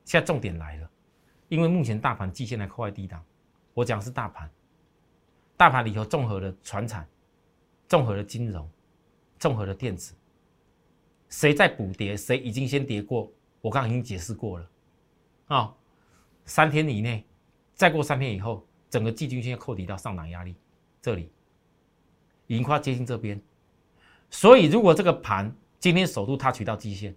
[0.04, 0.90] 现在重点来了，
[1.48, 3.22] 因为目前大盘季线来扣在低档，
[3.74, 4.50] 我讲是大盘，
[5.54, 7.06] 大盘里头综合的船产、
[7.86, 8.66] 综合的金融、
[9.38, 10.14] 综合的电子，
[11.28, 14.70] 谁在补跌，谁已经先跌过，我刚刚已经解释过了，
[15.48, 15.76] 啊，
[16.46, 17.26] 三天以内，
[17.74, 20.56] 再过三天以后，整个季均线要扣底到上档压力，
[21.02, 21.30] 这里
[22.46, 23.38] 已经快要接近这边。
[24.30, 27.14] 所以，如果这个盘今天首度它取到基线，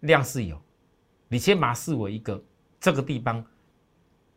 [0.00, 0.60] 量是有，
[1.28, 2.42] 你先把视为一个
[2.78, 3.44] 这个地方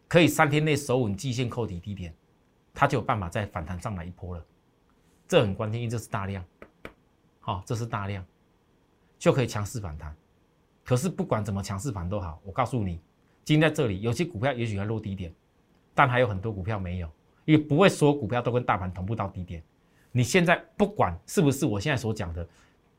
[0.07, 2.13] 可以三天内守稳基线扣底低点，
[2.73, 4.45] 它就有办法再反弹上来一波了。
[5.27, 6.43] 这很关键，因为这是大量，
[7.39, 8.25] 好，这是大量，
[9.19, 10.13] 就可以强势反弹。
[10.83, 12.99] 可是不管怎么强势反都好，我告诉你，
[13.45, 15.33] 今天在这里有些股票也许要落低点，
[15.93, 17.09] 但还有很多股票没有，
[17.45, 19.63] 也不会所有股票都跟大盘同步到低点。
[20.11, 22.45] 你现在不管是不是我现在所讲的，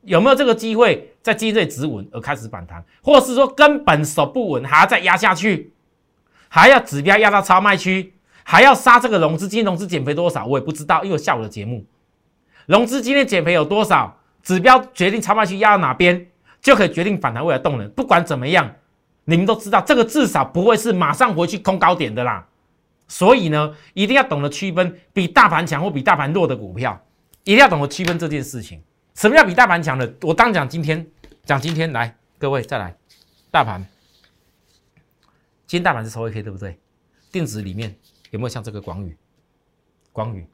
[0.01, 5.71] 有没有这个机会在基这止稳而开始反弹，或是说根本守不稳，还要再压下去，
[6.49, 11.85] 还要指标压到超卖区，还要杀这个融资金融资减肥多少，我也不知道，因为下午的节目，
[12.65, 16.27] 融资今天减肥有多少，指标决定超卖区压到哪边，
[16.61, 17.89] 就可以决定反弹未来动能。
[17.91, 18.73] 不管怎么样，
[19.25, 22.45] 你们都知道这个至少不会是马上回去空高点的啦。
[23.07, 27.05] 所以呢，一定要懂得区分比大盘强或比大盘弱的股票，
[27.43, 28.81] 一定要懂得区分这件事情。
[29.13, 30.11] 什么叫比大盘强的？
[30.21, 31.05] 我当讲今天，
[31.43, 32.97] 讲今天来，各位再来，
[33.51, 33.85] 大盘，
[35.67, 36.79] 今天大盘是收 K 对不对？
[37.31, 37.95] 电子里面
[38.31, 39.15] 有没有像这个广宇？
[40.11, 40.47] 广宇，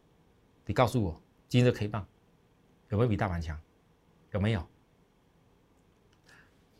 [0.65, 2.05] 你告诉我，今天这 K 棒
[2.89, 3.57] 有没有比大盘强？
[4.31, 4.67] 有没有？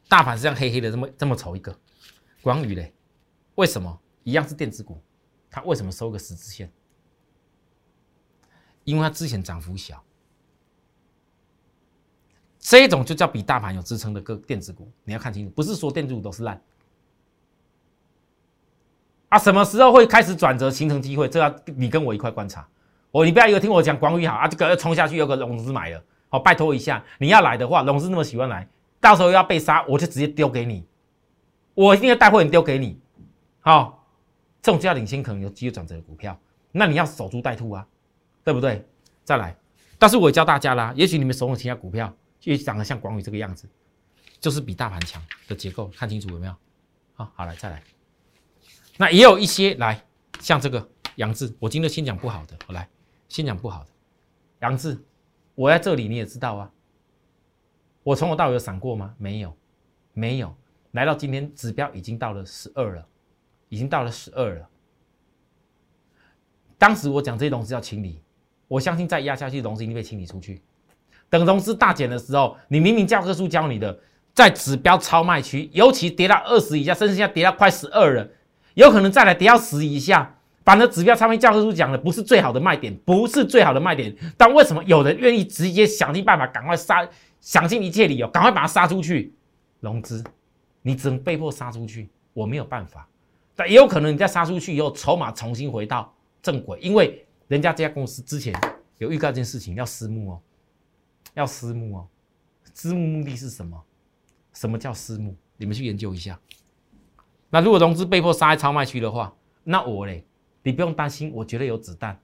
[0.10, 1.77] 大盘是这样黑黑的，这么这么丑一个，
[2.41, 2.93] 广宇嘞？
[3.55, 4.01] 为什么？
[4.23, 5.01] 一样是电子股。
[5.49, 6.71] 它为什么收个十字线？
[8.85, 10.03] 因为它之前涨幅小，
[12.57, 16.59] 这种就叫比大盘有支撑的个电子股，你要看清楚，不是说电子股都是烂
[19.27, 19.38] 啊。
[19.38, 21.27] 什么时候会开始转折形成机会？
[21.27, 22.67] 这要你跟我一块观察。
[23.12, 28.67] 哦，你不要以为听我讲广宇好啊，这个要冲下去有个融资买了，好，拜托一下，你要来的话，融资那么喜欢来，
[28.99, 30.83] 到时候要被杀，我就直接丢给你，
[31.75, 32.99] 我一定要带货员丢给你，
[33.59, 33.98] 好。
[34.62, 36.39] 这种叫领先可能有机会转折的股票，
[36.72, 37.88] 那你要守株待兔啊，
[38.43, 38.86] 对不对？
[39.24, 39.56] 再来，
[39.98, 43.69] 但是我教大家啦，也许你们手中其他股票就长得像广宇这个样子，
[44.39, 46.56] 就是比大盘强的结构，看清楚有没有？
[47.13, 47.84] 好，好来再来，
[48.98, 50.04] 那也有一些来，
[50.39, 52.89] 像这个杨志，我今天先讲不好的，我来
[53.28, 53.89] 先讲不好的
[54.62, 54.98] 杨志，
[55.56, 56.72] 我在这里你也知道啊，
[58.04, 59.13] 我从头到尾有闪过吗？
[59.17, 59.56] 没有，
[60.13, 60.56] 没有，
[60.91, 63.08] 来到今天指标已经到了十二了。
[63.69, 64.67] 已经到了十二了。
[66.77, 68.21] 当时我讲这些融资要清理，
[68.67, 70.62] 我相信再压下去，融资一定被清理出去。
[71.29, 73.99] 等融资大减的时候，你明明教科书教你的，
[74.34, 78.27] 在指标超卖区，尤其跌到二十以下，甚至现在跌到快十二了，
[78.73, 80.36] 有可能再来跌到十以下。
[80.65, 84.15] 反正指标超卖教科书讲的不是最好的卖点，不是最好的卖点。
[84.38, 87.08] 但为什么有人愿意直接想尽办法，赶快杀，
[87.41, 89.34] 想尽一切理由，赶快把它杀出去？
[89.79, 90.23] 融资，
[90.82, 93.08] 你只能被迫杀出去，我没有办法。
[93.60, 98.58] 但也有可能你再杀出去以后，筹码重新回到正轨，因为人家这家公司之前
[99.00, 100.41] 有预告这件事情要私募哦，
[101.34, 102.08] 要私募哦，
[102.74, 103.84] 私募目的是什么？
[104.54, 105.36] 什么叫私募？
[105.58, 106.39] 你们去研究一下。
[107.50, 110.24] 那如果融资被迫杀在超卖区的话，那我嘞，
[110.63, 112.17] 你不用担心，我绝对有子弹。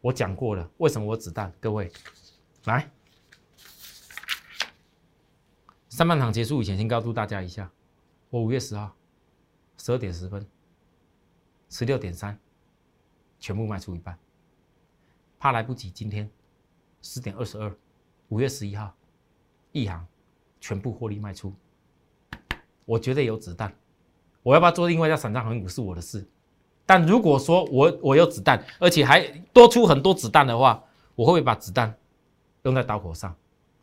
[0.00, 1.52] 我讲过了，为什么我子弹？
[1.60, 1.92] 各位，
[2.64, 2.90] 来，
[5.90, 7.70] 上半场结束以前，先告诉大家一下，
[8.30, 8.96] 我五月十号
[9.76, 10.42] 十二点十分。
[11.70, 12.36] 十六点三，
[13.38, 14.18] 全部卖出一半，
[15.38, 15.88] 怕来不及。
[15.88, 16.28] 今天
[17.00, 17.72] 四点二十二，
[18.28, 18.92] 五月十一号，
[19.70, 20.04] 一行
[20.60, 21.54] 全部获利卖出。
[22.84, 23.72] 我觉得有子弹，
[24.42, 26.28] 我要不要做另外一家散装航运股是我的事。
[26.84, 30.82] 但如果说我我有子弹，而且还多出很多子弹的话，
[31.14, 31.96] 我会不会把子弹
[32.64, 33.34] 用在刀口上？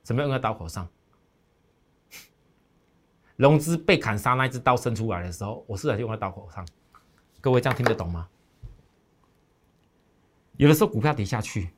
[0.03, 0.85] 怎么用在刀口上？
[3.37, 6.67] 融资被砍杀那一只刀伸出来的时候，我是来用在刀口上。
[7.39, 8.27] 各位这样听得懂吗？
[10.57, 11.69] 有的时候股票跌下去，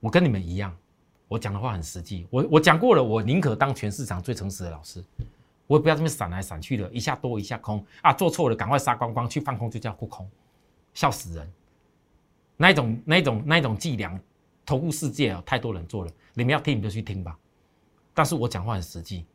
[0.00, 0.74] 我跟你们一样，
[1.28, 5.04] 我讲的话很实际，我我讲过了，我宁可当全市场最诚实的老师，
[5.66, 10.26] 我也不要这么闪来闪去的，一下多一下空啊，做错了赶快杀光光，去放空就叫护空，
[10.94, 11.52] 笑死人。
[12.56, 14.18] 那一种那一种那一种伎俩，
[14.64, 17.38] 投顾世界啊，太多人做了，你们要听你就去听吧。
[18.14, 19.26] 但是我讲话很实际，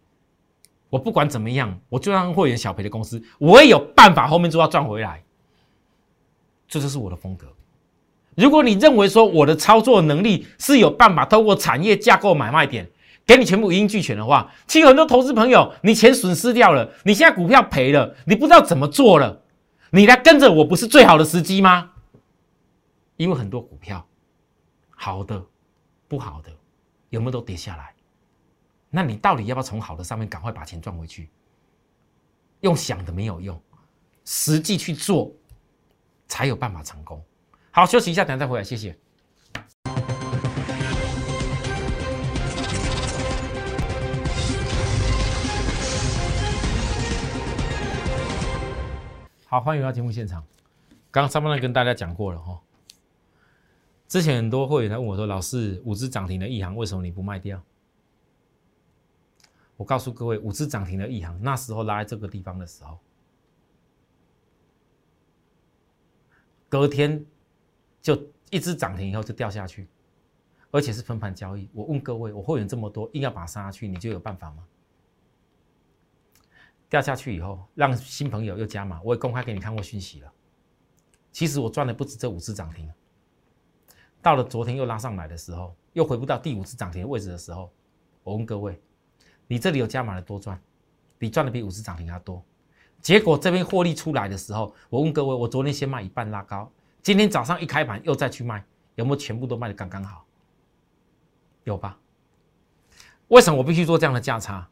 [0.94, 5.24] 我不管怎么样，我就让会员小赔的公司，我也有办法后面就要赚回来，
[6.68, 7.48] 这就是我的风格。
[8.36, 12.88] 如果你认为说我的操作能力是有办法透过产业架构买卖点
[13.26, 19.42] 给你全部一应俱全的话，其实很多投资朋友，你钱损失掉了，你现在股票赔了，你不知道怎么做了，
[19.90, 21.90] 你来跟着我不是最好的时机吗？
[23.18, 24.06] 因为很多股票，
[24.92, 25.44] 好的、
[26.08, 26.52] 不好的，
[27.10, 27.93] 有没有都跌下来？
[28.96, 31.32] 那你到底要不要从好的上面赶快把钱赚回去？
[32.60, 33.60] 用想的没有用，
[34.24, 35.34] 实际去做
[36.28, 37.20] 才有办法成功。
[37.72, 38.96] 好，休息一下，等下再回来，谢谢。
[49.48, 50.44] 好，欢迎回到节目现场。
[51.10, 52.62] 刚刚上半段跟大家讲过了哈，
[54.08, 57.60] 之前很多会员来问我说：“老师，五只涨停的一行为什么你不卖掉？”
[59.78, 63.00] 我告诉各位，五只涨停的一行那时候拉在这个地方的时候，
[66.70, 67.26] 隔天。
[68.04, 69.88] 就一只涨停以后就掉下去，
[70.72, 71.70] 而且是分盘交易。
[71.72, 74.68] 我问各位，我会员这么多，硬要把它杀下去，你就有办法吗？
[76.90, 80.30] 掉下去以后，让新朋友又加码，我也公开给你看过讯息了。
[81.32, 82.92] 其实我赚的不止这五只涨停。
[84.22, 87.72] 到了昨天又拉上来的时候，又回不到第五只涨停的位置的时候，
[88.22, 88.82] 我问各位，
[89.54, 90.60] 你这里有加码的多赚，
[91.20, 92.44] 比赚的比五十涨停还多。
[93.00, 96.72] 结果这边获利出来的时候，我问各位，我昨天先卖一半拉高。
[97.04, 100.26] 今天早上一开盘又再去卖，有没有全部都卖的刚刚好？
[101.66, 102.00] 有吧？
[103.28, 104.68] 为什么我必须做这样的价差？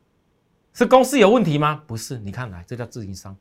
[0.73, 1.83] 是公司有问题吗？
[1.85, 3.37] 不是，你看来这叫自营商。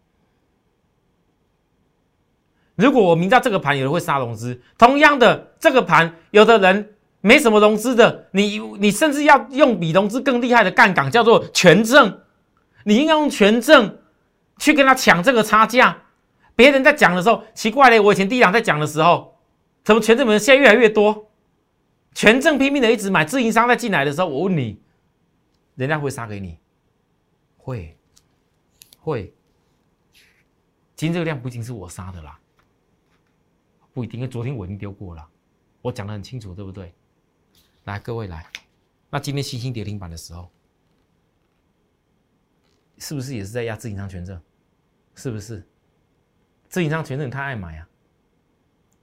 [2.75, 12.21] 如果我明知道这个盘有人会杀融资，同样的这个盘有的人没什么融资的，你你甚至要用比融资更厉害的杠杆，叫做权证，
[12.85, 13.99] 你应该用权证
[14.59, 16.05] 去跟他抢这个差价。
[16.57, 19.39] 别人在讲的时候，奇怪嘞，我以前第一档在讲的时候，
[19.83, 21.31] 怎么权证们现在越来越多？
[22.15, 24.81] 权证拼命的一直买，自营商在进来的时候，我问你，
[25.77, 26.59] 人家会杀给你？
[27.57, 27.97] 会，
[28.99, 29.33] 会。
[30.97, 32.39] 今天这个量不一定是我杀的啦，
[33.95, 35.27] 不一定，因为昨天我已经丢过了，
[35.81, 36.93] 我讲的很清楚，对不对？
[37.85, 38.47] 来，各位来，
[39.11, 40.51] 那今天星星跌停板的时候，
[42.99, 44.41] 是不是也是在压自营商权证？
[45.15, 45.67] 是不是？
[46.69, 47.89] 自营商权证太爱买啊！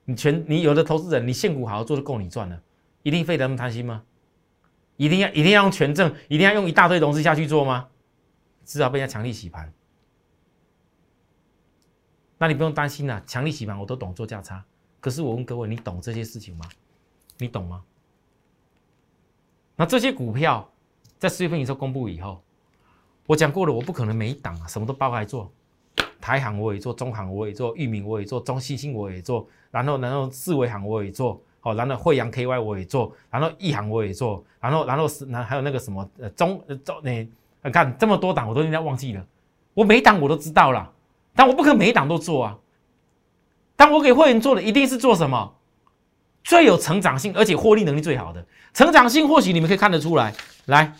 [0.05, 2.63] 你全你有的投资人，你现股好好做就够你赚了，
[3.03, 4.05] 一定非得那么贪心吗？
[4.95, 7.89] 一定要一定要用权证，一定要用一大堆融资下去做吗？
[8.63, 9.73] 至少被人家强力洗盘。
[12.37, 14.63] 那你不用担心了，强力洗盘我都懂做价差。
[14.99, 16.69] 可是我问各位，你懂这些事情吗？
[17.39, 17.83] 你懂吗？
[19.77, 20.67] 那这些股票
[21.19, 22.41] 在四月份营收公布以后，
[23.27, 25.49] 我讲过了，我不可能每一档啊什么都包来做。
[26.19, 37.29] 台行我也做，中行我也做，域名我也做，中信星我也做，然后然后四维行我也做，好，然后惠阳 KY 我也做，然后一行我也做，然后然后是那还有那个什么呃中呃中你
[37.71, 39.25] 看这么多档我都应该忘记了，
[39.75, 40.91] 我每一档我都知道了，
[41.35, 42.57] 但我不可能每一档都做啊。
[43.75, 45.53] 但我给会员做的一定是做什么
[46.47, 50.33] 最有成长性，而且获利能力最好的成长性，或许你们可以看得出来。
[50.67, 50.95] 来，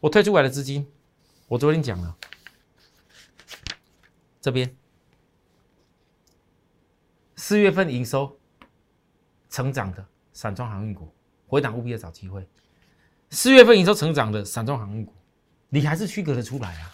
[0.00, 0.84] 我退出来的资金，
[1.46, 2.16] 我昨天讲了。
[4.40, 4.76] 这边
[7.36, 8.36] 四月份营收
[9.48, 11.14] 成长的散装航运股，
[11.46, 12.44] 回档务必要找机会。
[13.30, 15.14] 四月份营收成长的散装航运股，
[15.68, 16.92] 你还是区隔的出来啊？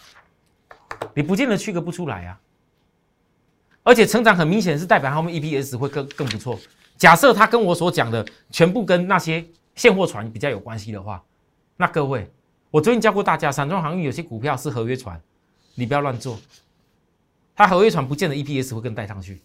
[1.15, 2.39] 你不见得区隔不出来啊。
[3.85, 6.59] 而且成长很明显是代表后面 EPS 会更更不错。
[6.97, 11.23] 假设它跟我所讲的全部跟那些现货船比较有关系的话，
[11.77, 12.29] 那各位，
[12.71, 15.21] 我最近教过大家，散装航运有些股票是合约船，
[15.75, 16.39] 你不要乱做。
[17.55, 19.41] 它合约船不见得 EPS 会跟带上去，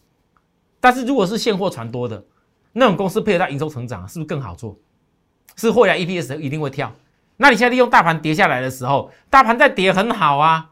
[0.81, 2.25] 但是如果是现货船多的
[2.73, 4.77] 那种公司，配合它营收成长，是不是更好做？
[5.57, 6.91] 是未来 EPS 一定会跳。
[7.37, 10.71] 那你现在利用大盘跌下来的时候，大盘在跌很好啊，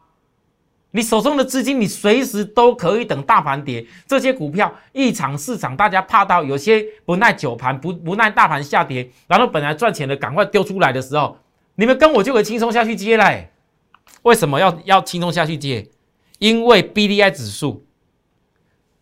[0.91, 3.85] 你手中的资金你随时都可以等大盘跌。
[4.07, 11.37] 这些股票一场市场，大家怕到有些不耐久盘，不不耐大盘下跌，然后本来赚钱的赶快丢出来的时候，
[11.75, 13.51] 你们跟我就可以轻松下去接嘞。
[14.23, 15.87] 为什么要要轻松下去接？
[16.39, 17.85] 因为 B D I 指数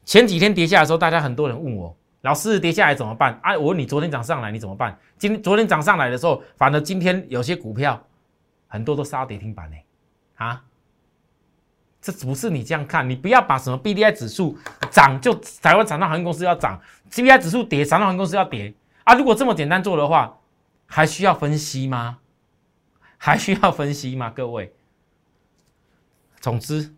[0.04, 3.40] 前几天跌下来的时候，大家很多人问我，老师跌下来怎么办？
[3.42, 4.98] 啊，我问你，昨天涨上来你怎么办？
[5.18, 8.06] 今天昨天涨上来的时候，反而今天有些股票
[8.68, 9.76] 很多都杀跌停板呢，
[10.36, 10.64] 啊，
[12.08, 14.58] 这不是你这样看，你不要把什么 B D I 指数
[14.90, 19.14] 涨就台湾长大航空公司要涨，C B I 指数跌长大航空公司要跌啊。
[19.14, 20.40] 如果这么简单做的话，
[20.86, 22.20] 还需要分析吗？
[23.18, 24.30] 还需要分析吗？
[24.30, 24.74] 各位，
[26.40, 26.94] 总之。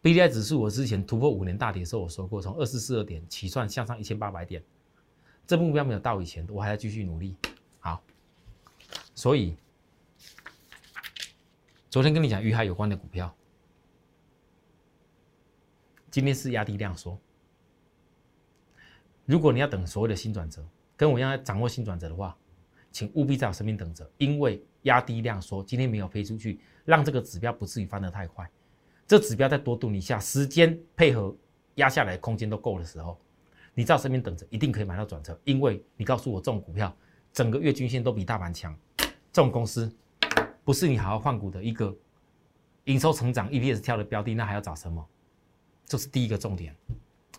[0.00, 4.62] B D I 指数，我之前突破五年大跌的时候，我说过，从二四四二点起算向上一千八百点，
[5.44, 7.34] 这目标没有到以前，我还要继续努力。
[7.80, 8.00] 好，
[9.14, 9.56] 所以
[11.92, 13.36] 昨天跟你讲与海有关的股票，
[16.10, 17.18] 今天是压低量缩。
[19.26, 20.66] 如果你要等所谓的新转折，
[20.96, 22.34] 跟我一样掌握新转折的话，
[22.90, 28.50] 请务必在我身边等着，因为压低量缩，今天没有飞出去，让这个指标不至于翻得太快。
[29.06, 31.36] 这指标再多蹲一下，时间配合
[31.74, 33.20] 压下来空间都够的时候，
[33.74, 35.38] 你在我身边等着，一定可以买到转折。
[35.44, 36.96] 因为你告诉我，这种股票
[37.34, 38.74] 整个月均线都比大盘强，
[39.30, 39.94] 这种公司
[40.64, 41.94] 不是你好好换股的一个
[42.84, 45.04] 营收成长、EPS 跳的标的，那还要找什么？
[45.86, 46.74] 这是第一个重点。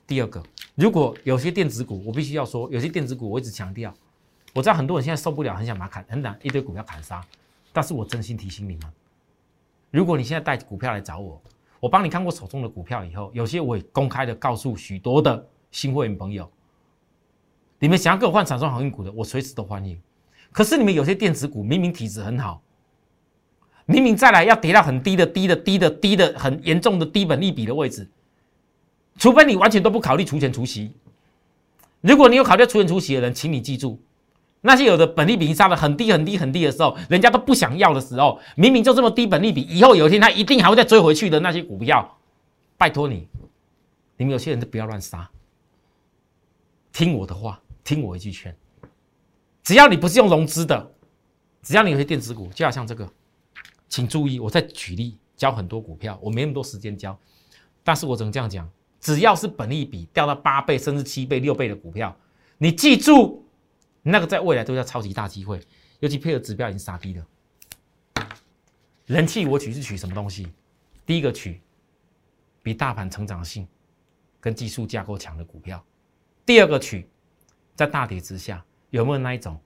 [0.06, 0.44] 第二个，
[0.76, 3.94] 如果有些电子股，我必须要说，有些电子股我一直强调，
[4.54, 7.26] 我知道很多人现在受不了，很想把它砍，很难一堆股票砍杀，
[7.72, 8.94] 但是我真心提醒你们，
[9.92, 11.42] 如果你现在带股票来找我。
[11.80, 16.50] 我帮你看过手中的股票以后，有些我也公开的告诉许多的新会员朋友，
[17.78, 20.02] 你们想要跟我换产双航运股的，我随时都欢迎。
[20.54, 22.62] 可是你们有些电子股明明体质很好，
[23.86, 28.10] 明明再来要跌到很低的、低的、低的、低的很严重的低本利比的位置，
[29.18, 30.92] 除非你完全都不考虑除权除息。
[32.02, 34.02] 如果你有考虑除权除息的人，请你记住。
[34.66, 42.18] 那些有的本利比杀的很低很低很低的时候，人家都不想要的时候，明明就这么低本利比，以后有一天他一定还会再追回去的那些股票，
[42.78, 43.28] 拜托你，
[44.16, 45.30] 你们有些人就不要乱杀，
[46.94, 48.56] 听我的话，听我一句劝，
[49.64, 50.92] 只要你不是用融资的，
[51.62, 53.06] 只要你有些电子股，就要像这个，
[53.94, 57.16] 请注意，我在举例教很多股票，我没那么多时间教，
[57.84, 58.68] 但是我只能这样讲，
[59.00, 62.18] 只要是本利比掉到八倍甚至七倍六倍的股票，
[62.58, 63.46] 你记住。
[64.02, 65.62] 那个在未来都叫超级大机会，
[66.00, 68.26] 尤其配合指标已经杀低了。
[69.06, 70.52] 人气我取是取什么东西？
[71.06, 71.62] 第一个取
[72.64, 73.68] 比大盘成长性
[74.40, 75.86] 跟技术架构强的股票。
[76.48, 77.08] 第二个取
[77.76, 79.62] 在大跌之下有没有那一种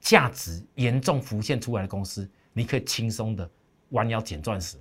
[0.00, 3.50] 价值严重浮现出来的公司，你可以轻松的
[3.92, 4.76] 弯腰捡钻石。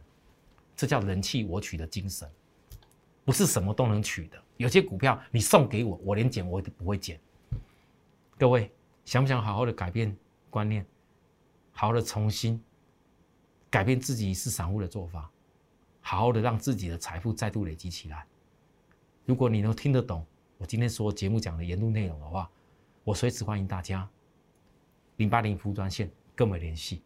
[0.76, 2.30] 这叫人气我取的精神，
[3.24, 4.38] 不是什么都能取的。
[4.57, 7.18] 有些股票你送给我，我连捡我都不会捡。
[8.38, 8.70] 各位。
[9.03, 10.16] 想不想好好的改变
[10.51, 10.86] 观念，
[11.72, 12.64] 好好的重新
[13.68, 15.30] 改变自己是散户的做法，
[16.01, 18.28] 好好的让自己的财富再度累积起来。
[19.26, 20.24] 如果你能听得懂
[20.59, 22.49] 我今天所节目讲的言论内容的话，
[23.03, 24.07] 我随时欢迎大家
[25.18, 27.01] 零八零服务专线跟我联系，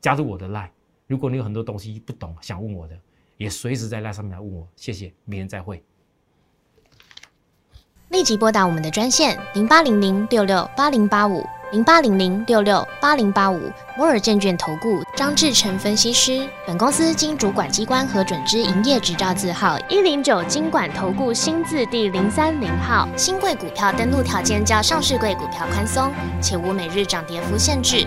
[0.00, 0.70] 加入我的 line。
[1.06, 2.96] 如果你有很多东西不懂想问我的，
[3.36, 4.66] 也随时在 line 上面来问我。
[4.74, 5.82] 谢谢，明天再会。
[8.08, 13.60] 立即拨打我们的专线零八零零六六八零八五零八零零六六八零八五
[13.96, 16.48] 摩尔证券投顾张志成分析师。
[16.66, 23.08] 本公司经主管机关核准之营业执照字号一零九金管投顾新字第零三零号。
[23.16, 28.06] 新贵股票登录条件较上市贵股票宽松，且无每日涨跌幅限制。